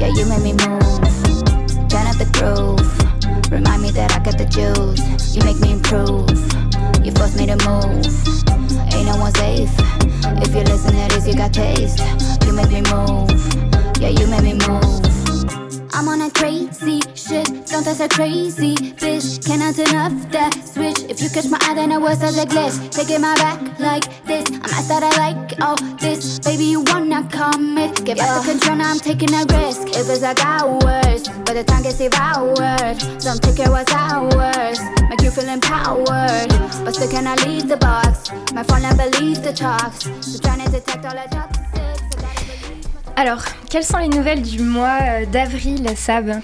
[0.00, 1.12] yeah, you make me move.
[1.92, 2.88] Turn up the groove.
[3.52, 5.36] Remind me that I got the juice.
[5.36, 6.43] You make me improve.
[7.54, 8.94] You force me to move.
[8.94, 9.70] Ain't no one safe.
[10.42, 12.00] If you listen, that is you got taste.
[12.44, 13.30] You make me move.
[14.00, 15.04] Yeah, you make me move.
[15.94, 17.46] I'm on a crazy shit.
[17.66, 19.44] Don't test a crazy bitch.
[19.46, 21.08] Cannot off that switch.
[21.08, 22.90] If you catch my eye, then it was as a glitch.
[22.90, 24.48] Taking my back like this.
[24.50, 26.40] I'm not that I like all this.
[26.40, 28.04] Baby, you wanna commit.
[28.04, 29.88] Get back to control, now I'm taking a risk.
[29.94, 33.00] If it's like hours, but the time gets devoured.
[33.22, 34.80] So I'm taking what's ours.
[43.16, 46.40] Alors, quelles sont les nouvelles du mois euh, d'avril, Sab?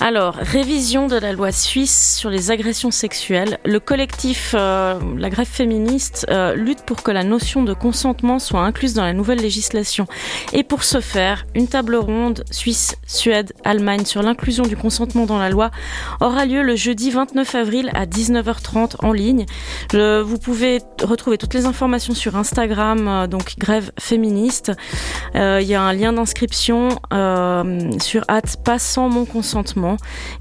[0.00, 3.58] Alors, révision de la loi suisse sur les agressions sexuelles.
[3.64, 8.60] Le collectif euh, La Grève féministe euh, lutte pour que la notion de consentement soit
[8.60, 10.06] incluse dans la nouvelle législation.
[10.52, 15.38] Et pour ce faire, une table ronde Suisse, Suède, Allemagne sur l'inclusion du consentement dans
[15.38, 15.70] la loi
[16.20, 19.46] aura lieu le jeudi 29 avril à 19h30 en ligne.
[19.92, 24.72] Vous pouvez retrouver toutes les informations sur Instagram, euh, donc Grève féministe.
[25.34, 26.88] Il y a un lien d'inscription
[28.00, 29.83] sur hâte pas sans mon consentement.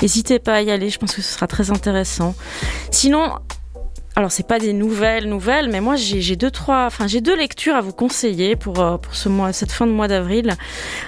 [0.01, 2.35] N'hésitez pas à y aller, je pense que ce sera très intéressant.
[2.91, 3.39] Sinon,
[4.15, 7.75] alors c'est pas des nouvelles nouvelles, mais moi j'ai deux trois, enfin j'ai deux lectures
[7.75, 10.53] à vous conseiller pour euh, pour ce mois, cette fin de mois d'avril.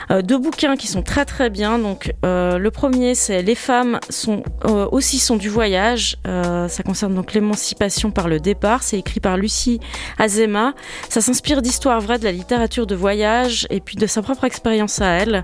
[0.10, 1.78] Euh, deux bouquins qui sont très très bien.
[1.78, 4.44] Donc euh, le premier c'est Les femmes sont
[4.92, 6.18] aussi sont du voyage.
[6.26, 8.82] Ça concerne donc l'émancipation par le départ.
[8.82, 9.80] C'est écrit par Lucie
[10.18, 10.74] Azema.
[11.10, 15.02] Ça s'inspire d'histoires vraies de la littérature de voyage et puis de sa propre expérience
[15.02, 15.44] à elle.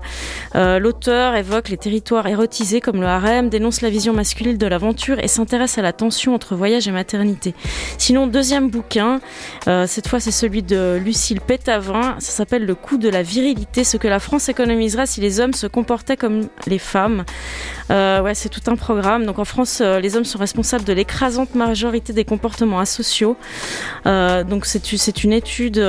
[0.54, 5.28] L'auteur évoque les territoires érotisés comme le harem, dénonce la vision masculine de l'aventure et
[5.28, 7.51] s'intéresse à la tension entre voyage et maternité.
[7.98, 9.20] Sinon, deuxième bouquin,
[9.68, 13.84] euh, cette fois c'est celui de Lucille Pétavin, ça s'appelle Le coût de la virilité,
[13.84, 17.24] ce que la France économiserait si les hommes se comportaient comme les femmes.
[17.90, 19.26] Euh, ouais, c'est tout un programme.
[19.26, 23.36] Donc en France, euh, les hommes sont responsables de l'écrasante majorité des comportements asociaux.
[24.04, 25.82] Donc c'est une étude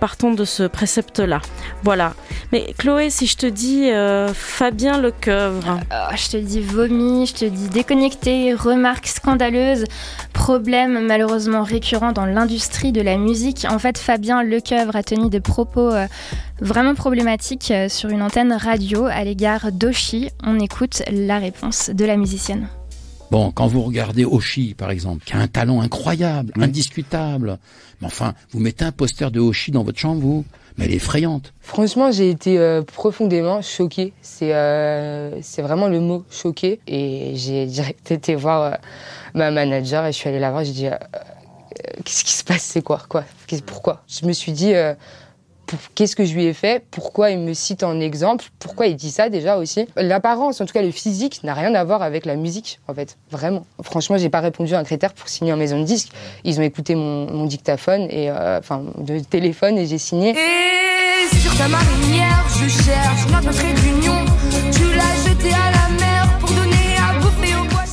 [0.00, 1.40] partant de ce précepte-là.
[1.82, 2.14] Voilà.
[2.52, 3.90] Mais Chloé, si je te dis
[4.34, 9.84] Fabien Lecoeuvre, Oh, Je te dis vomi, je te dis déconnecté, remarques scandaleuses,
[11.06, 13.66] malheureusement récurrents dans l'industrie de la musique.
[13.70, 16.06] En fait, Fabien Lecoeuvre a tenu des propos euh,
[16.60, 20.28] vraiment problématiques euh, sur une antenne radio à l'égard d'Oshi.
[20.42, 22.68] On écoute la réponse de la musicienne.
[23.30, 27.58] Bon, quand vous regardez Oshi, par exemple, qui a un talent incroyable, indiscutable,
[28.00, 30.44] mais enfin, vous mettez un poster de Oshi dans votre chambre, vous,
[30.76, 31.52] mais elle est effrayante.
[31.60, 34.12] Franchement, j'ai été euh, profondément choquée.
[34.22, 36.80] C'est euh, c'est vraiment le mot choquée.
[36.86, 38.76] Et j'ai direct été voir euh,
[39.34, 40.64] ma manager et je suis allée la voir.
[40.64, 40.88] J'ai dit
[42.04, 43.24] qu'est-ce qui se passe, c'est quoi, quoi,
[43.64, 44.02] pourquoi?
[44.08, 44.72] Je me suis dit
[45.94, 49.10] qu'est-ce que je lui ai fait, pourquoi il me cite en exemple, pourquoi il dit
[49.10, 49.86] ça déjà aussi.
[49.96, 53.16] L'apparence, en tout cas le physique, n'a rien à voir avec la musique, en fait,
[53.30, 53.66] vraiment.
[53.82, 56.10] Franchement, j'ai pas répondu à un critère pour signer en maison de disque.
[56.44, 60.30] Ils ont écouté mon, mon dictaphone et euh, enfin de téléphone et j'ai signé.
[60.30, 64.24] Et sur ta marinière, je cherche notre trait d'union.
[64.72, 65.75] Tu l'as jeté à la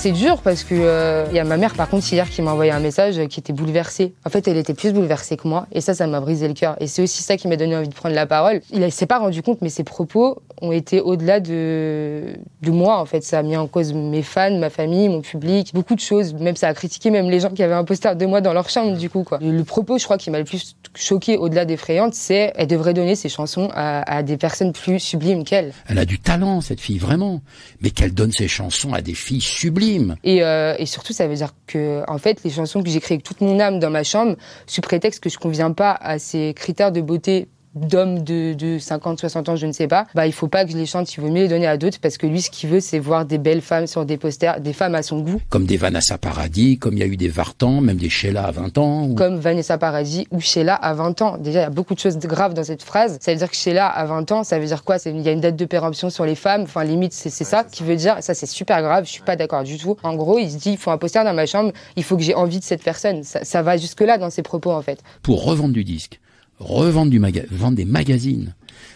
[0.03, 2.51] C'est dur parce que euh, il y a ma mère par contre hier qui m'a
[2.51, 4.13] envoyé un message qui était bouleversée.
[4.25, 6.75] En fait, elle était plus bouleversée que moi et ça, ça m'a brisé le cœur.
[6.81, 8.59] Et c'est aussi ça qui m'a donné envie de prendre la parole.
[8.73, 12.97] Il s'est pas rendu compte, mais ses propos ont été au-delà de de moi.
[12.97, 15.99] En fait, ça a mis en cause mes fans, ma famille, mon public, beaucoup de
[15.99, 16.33] choses.
[16.33, 18.69] Même ça a critiqué même les gens qui avaient un poster de moi dans leur
[18.69, 19.39] chambre du coup quoi.
[19.41, 23.15] Le, propos, je crois, qui m'a le plus choqué au-delà d'effrayante, c'est elle devrait donner
[23.15, 25.73] ses chansons à, à des personnes plus sublimes qu'elle.
[25.87, 27.41] Elle a du talent, cette fille, vraiment.
[27.81, 30.15] Mais qu'elle donne ses chansons à des filles sublimes.
[30.23, 33.23] Et, euh, et surtout, ça veut dire que, en fait, les chansons que j'écris avec
[33.23, 34.35] toute mon âme dans ma chambre,
[34.67, 39.19] sous prétexte que je conviens pas à ces critères de beauté d'hommes de, de 50,
[39.19, 41.21] 60 ans, je ne sais pas, bah, il faut pas que je les chante, il
[41.21, 43.37] vaut mieux les donner à d'autres parce que lui, ce qu'il veut, c'est voir des
[43.37, 46.93] belles femmes sur des posters, des femmes à son goût, Comme des Vanessa Paradis, comme
[46.93, 49.05] il y a eu des Vartan, même des Sheila à 20 ans.
[49.07, 51.37] ou- comme Vanessa Paradis ou Sheila à 20 ans.
[51.37, 53.17] Déjà, il y a beaucoup de choses graves dans cette phrase.
[53.21, 54.97] Ça veut dire que Sheila à 20 ans, ça veut dire quoi?
[55.05, 56.63] Il y a une date de péremption sur les femmes.
[56.63, 59.35] Enfin, limite, c'est c'est ça qui veut dire, ça c'est super grave, je suis pas
[59.35, 59.97] d'accord du tout.
[60.03, 62.23] En gros, il se dit, il faut un poster dans ma chambre, il faut que
[62.23, 63.23] j'ai envie de cette personne.
[63.23, 64.99] Ça, ça va jusque là dans ses propos, en fait.
[65.23, 66.19] Pour revendre du disque,
[66.63, 68.55] revendre du maga vendre des magazines,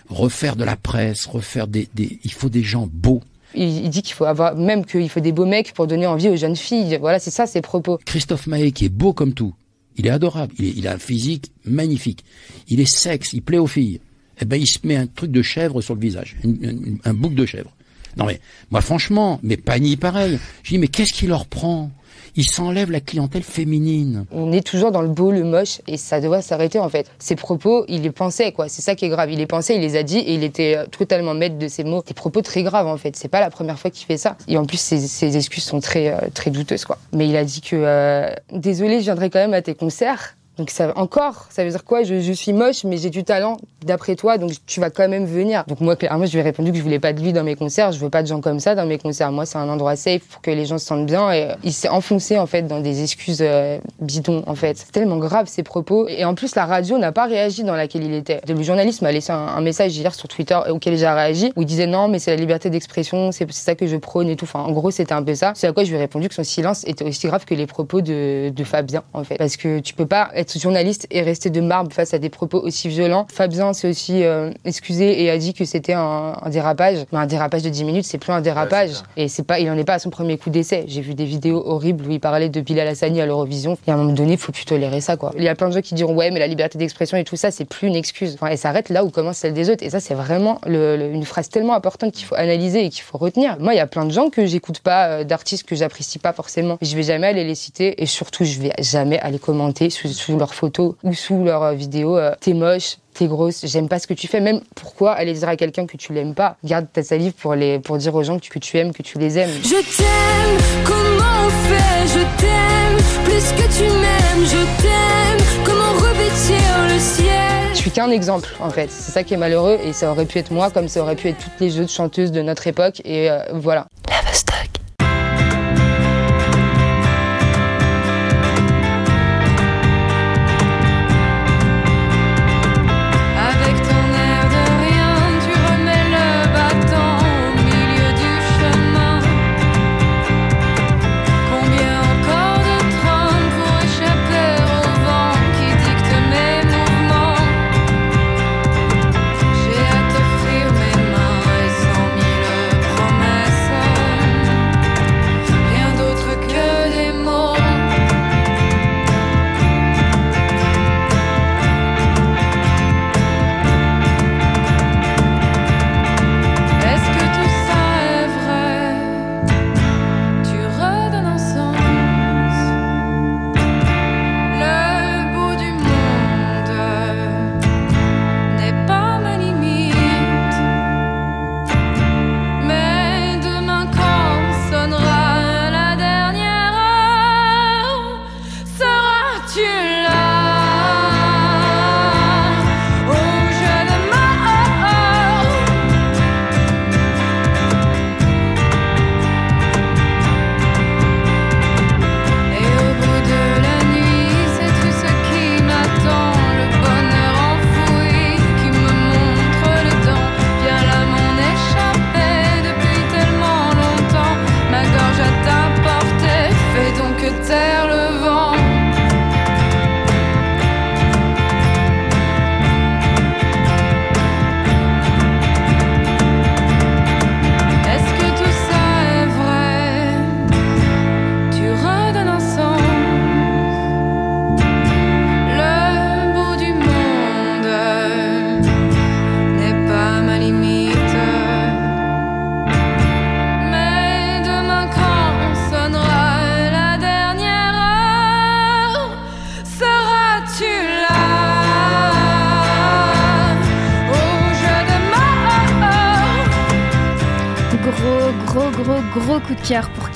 [0.10, 2.20] refaire de la presse, refaire des, des...
[2.24, 3.22] Il faut des gens beaux.
[3.56, 6.30] Il, il dit qu'il faut avoir, même qu'il faut des beaux mecs pour donner envie
[6.30, 6.98] aux jeunes filles.
[7.00, 8.00] Voilà, c'est ça ses propos.
[8.06, 9.54] Christophe Maé, qui est beau comme tout,
[9.98, 12.24] il est adorable, il, est- il a un physique magnifique,
[12.68, 14.00] il est sexe, il plaît aux filles.
[14.40, 17.14] Eh ben, il se met un truc de chèvre sur le visage, une- une- un
[17.14, 17.72] bouc de chèvre.
[18.18, 18.40] Non mais,
[18.72, 20.40] moi franchement, mais Pagny pareil.
[20.64, 21.92] Je dis, mais qu'est-ce qui leur prend?
[22.38, 24.26] Ils s'enlèvent la clientèle féminine.
[24.32, 27.10] On est toujours dans le beau, le moche, et ça doit s'arrêter en fait.
[27.18, 28.70] Ses propos, il les pensait, quoi.
[28.70, 29.32] C'est ça qui est grave.
[29.32, 31.84] Il les pensait, il les a dit, et il était euh, totalement maître de ses
[31.84, 32.04] mots.
[32.06, 33.16] Des propos très graves en fait.
[33.16, 34.38] C'est pas la première fois qu'il fait ça.
[34.48, 37.00] Et en plus, ses, ses excuses sont très, euh, très douteuses, quoi.
[37.12, 40.37] Mais il a dit que, euh, désolé, je viendrai quand même à tes concerts.
[40.58, 42.04] Donc ça encore, ça veut dire quoi?
[42.04, 45.26] Je, je suis moche, mais j'ai du talent d'après toi, donc tu vas quand même
[45.26, 45.64] venir.
[45.68, 47.56] Donc moi, clairement, je lui ai répondu que je voulais pas de lui dans mes
[47.56, 49.32] concerts, je veux pas de gens comme ça dans mes concerts.
[49.32, 51.32] Moi, c'est un endroit safe pour que les gens se sentent bien.
[51.32, 54.78] Et il s'est enfoncé en fait dans des excuses euh, bidons en fait.
[54.78, 56.08] C'est tellement grave ces propos.
[56.08, 58.42] Et en plus, la radio n'a pas réagi dans laquelle il était.
[58.48, 61.66] Le journaliste m'a laissé un, un message hier sur Twitter auquel j'ai réagi où il
[61.66, 64.46] disait non, mais c'est la liberté d'expression, c'est ça que je prône et tout.
[64.46, 65.54] Enfin, en gros, c'était un peu ça.
[65.56, 67.68] C'est à quoi je lui ai répondu que son silence était aussi grave que les
[67.68, 71.50] propos de, de Fabien en fait, parce que tu peux pas être journaliste et rester
[71.50, 73.28] de marbre face à des propos aussi violents.
[73.32, 76.98] Fabien s'est aussi euh, excusé et a dit que c'était un, un dérapage.
[77.12, 78.92] Mais un dérapage de 10 minutes, c'est plus un dérapage.
[79.16, 80.86] et c'est pas, il en est pas à son premier coup d'essai.
[80.88, 83.78] J'ai vu des vidéos horribles où il parlait de Bilal Hassani à l'Eurovision.
[83.88, 85.32] Et à un moment donné, il faut plus tolérer ça, quoi.
[85.38, 87.36] Il y a plein de gens qui diront, ouais, mais la liberté d'expression et tout
[87.36, 88.36] ça, c'est plus une excuse.
[88.36, 89.84] Enfin, elle s'arrête là où commence celle des autres.
[89.84, 93.04] Et ça, c'est vraiment le- le- une phrase tellement importante qu'il faut analyser et qu'il
[93.04, 93.58] faut retenir.
[93.60, 96.34] Moi, il y a plein de gens que j'écoute pas, euh, d'artistes que j'apprécie pas
[96.34, 96.78] forcément.
[96.82, 100.37] Je vais jamais aller les citer et surtout, je vais jamais aller commenter sous, sous
[100.38, 102.18] leurs photos ou sous leurs euh, vidéos.
[102.18, 104.40] euh, T'es moche, t'es grosse, j'aime pas ce que tu fais.
[104.40, 106.56] Même pourquoi aller dire à quelqu'un que tu l'aimes pas?
[106.64, 109.04] Garde ta salive pour, les, pour dire aux gens que tu, que tu aimes, que
[109.04, 109.50] tu les aimes.
[109.64, 112.08] Je t'aime, comment on fait?
[112.08, 116.58] Je t'aime, plus que tu m'aimes, je t'aime, comment revêtir
[116.94, 117.34] le ciel?
[117.74, 118.90] Je suis qu'un exemple, en fait.
[118.92, 121.30] C'est ça qui est malheureux et ça aurait pu être moi comme ça aurait pu
[121.30, 123.02] être toutes les autres chanteuses de notre époque.
[123.06, 123.88] Et euh, voilà.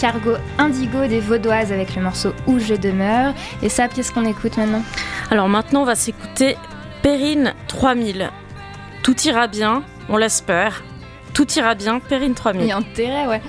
[0.01, 3.35] Cargo Indigo des Vaudoises avec le morceau Où je demeure.
[3.61, 4.81] Et ça, qu'est-ce qu'on écoute maintenant?
[5.29, 6.57] Alors maintenant, on va s'écouter
[7.03, 8.31] Perrine 3000.
[9.03, 10.83] Tout ira bien, on l'espère.
[11.35, 12.63] Tout ira bien, Perrine 3000.
[12.63, 13.41] Il y a intérêt, ouais.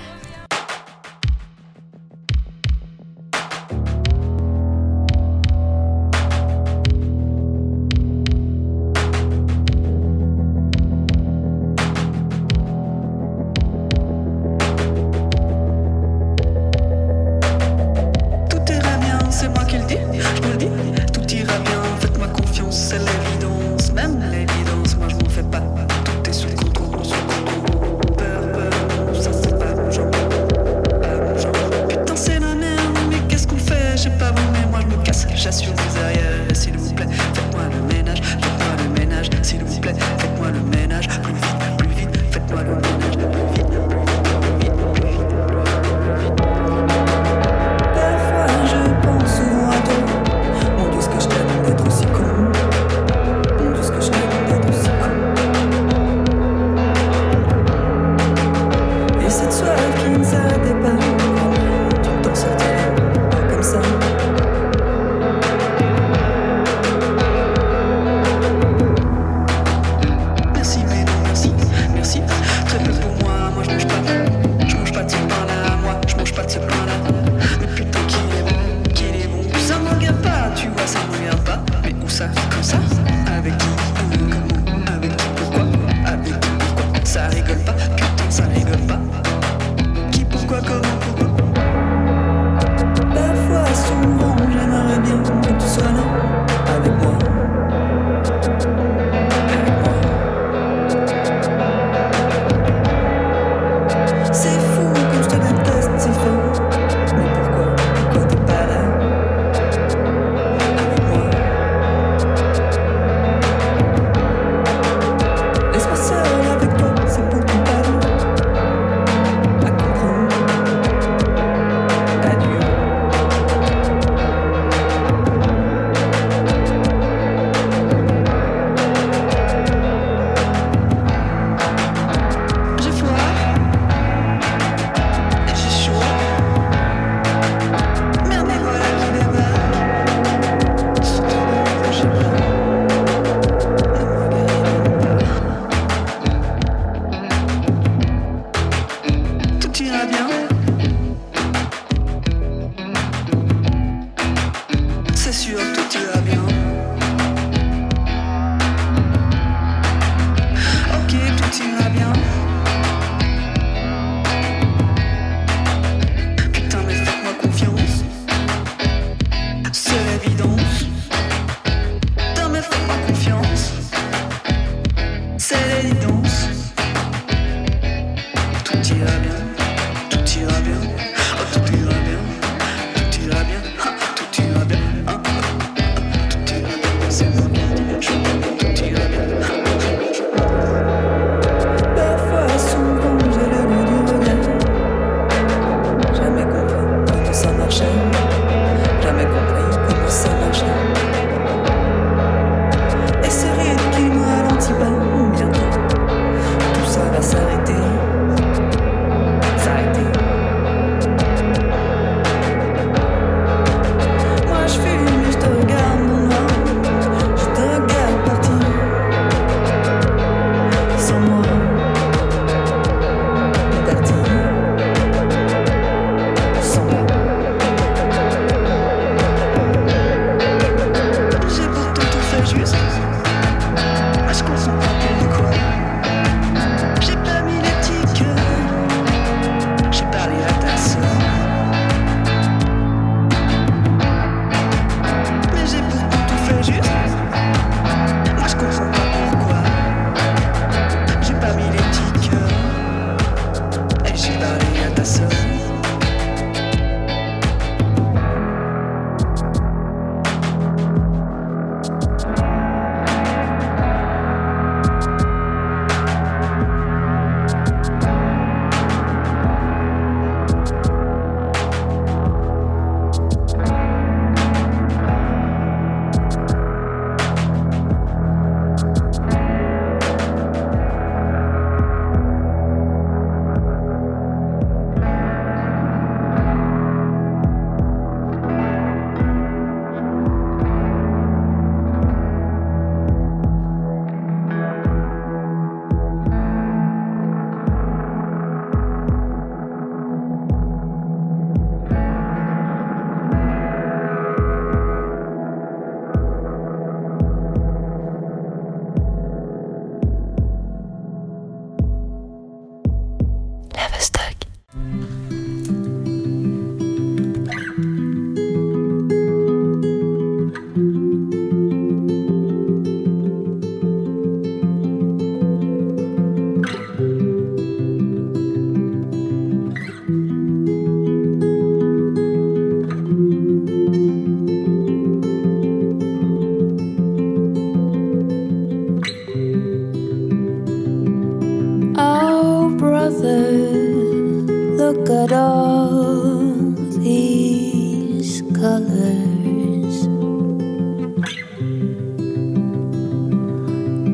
[348.63, 349.97] Colors.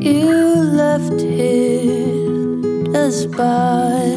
[0.04, 0.30] You
[0.82, 4.10] left here just by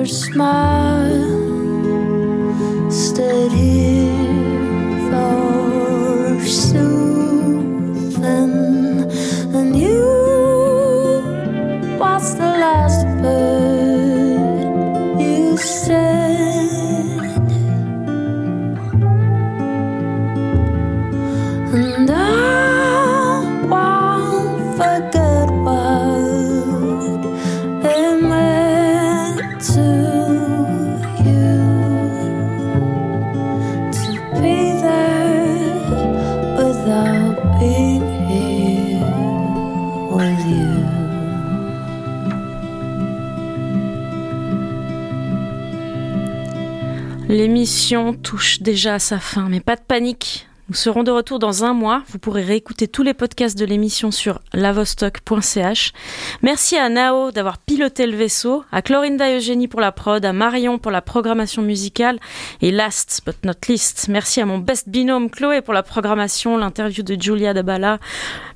[0.09, 0.98] smile
[47.59, 50.48] L'émission touche déjà à sa fin, mais pas de panique.
[50.69, 52.03] Nous serons de retour dans un mois.
[52.09, 55.93] Vous pourrez réécouter tous les podcasts de l'émission sur lavostock.ch.
[56.43, 60.77] Merci à Nao d'avoir piloté le vaisseau, à Clorinda Eugénie pour la prod, à Marion
[60.77, 62.19] pour la programmation musicale
[62.61, 67.01] et last but not least, merci à mon best binôme Chloé pour la programmation, l'interview
[67.01, 67.97] de Julia Dabala,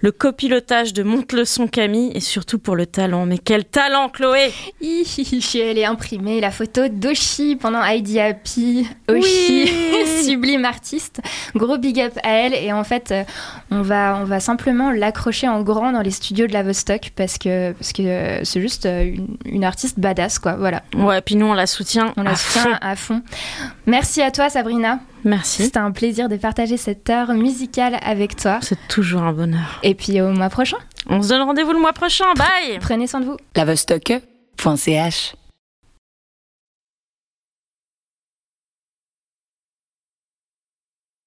[0.02, 3.26] le copilotage de Monte le son Camille et surtout pour le talent.
[3.26, 4.52] Mais quel talent Chloé
[4.82, 8.86] Elle est imprimée, la photo d'Oshi pendant Heidi Happy.
[9.10, 10.24] Oshi, Oui.
[10.24, 11.22] sublime artiste.
[11.56, 12.54] Gros big up à elle.
[12.54, 13.24] Et en fait, euh,
[13.72, 17.38] on va, on va simplement l'accrocher en grand dans les studios de la Vostok parce
[17.38, 20.54] que parce que euh, c'est juste euh, une, une artiste badass, quoi.
[20.54, 20.84] Voilà.
[20.96, 22.14] Ouais, puis nous on la soutient.
[22.18, 22.78] On la à soutient fond.
[22.82, 23.22] à fond.
[23.86, 25.00] Merci à toi, Sabrina.
[25.24, 25.64] Merci.
[25.64, 28.60] C'était un plaisir de partager cette heure musicale avec toi.
[28.62, 29.80] C'est toujours un bonheur.
[29.84, 30.78] Et puis au mois prochain.
[31.08, 32.26] On se donne rendez-vous le mois prochain.
[32.36, 33.38] Bye Prenez soin de vous.
[33.56, 35.36] Lavostock.ch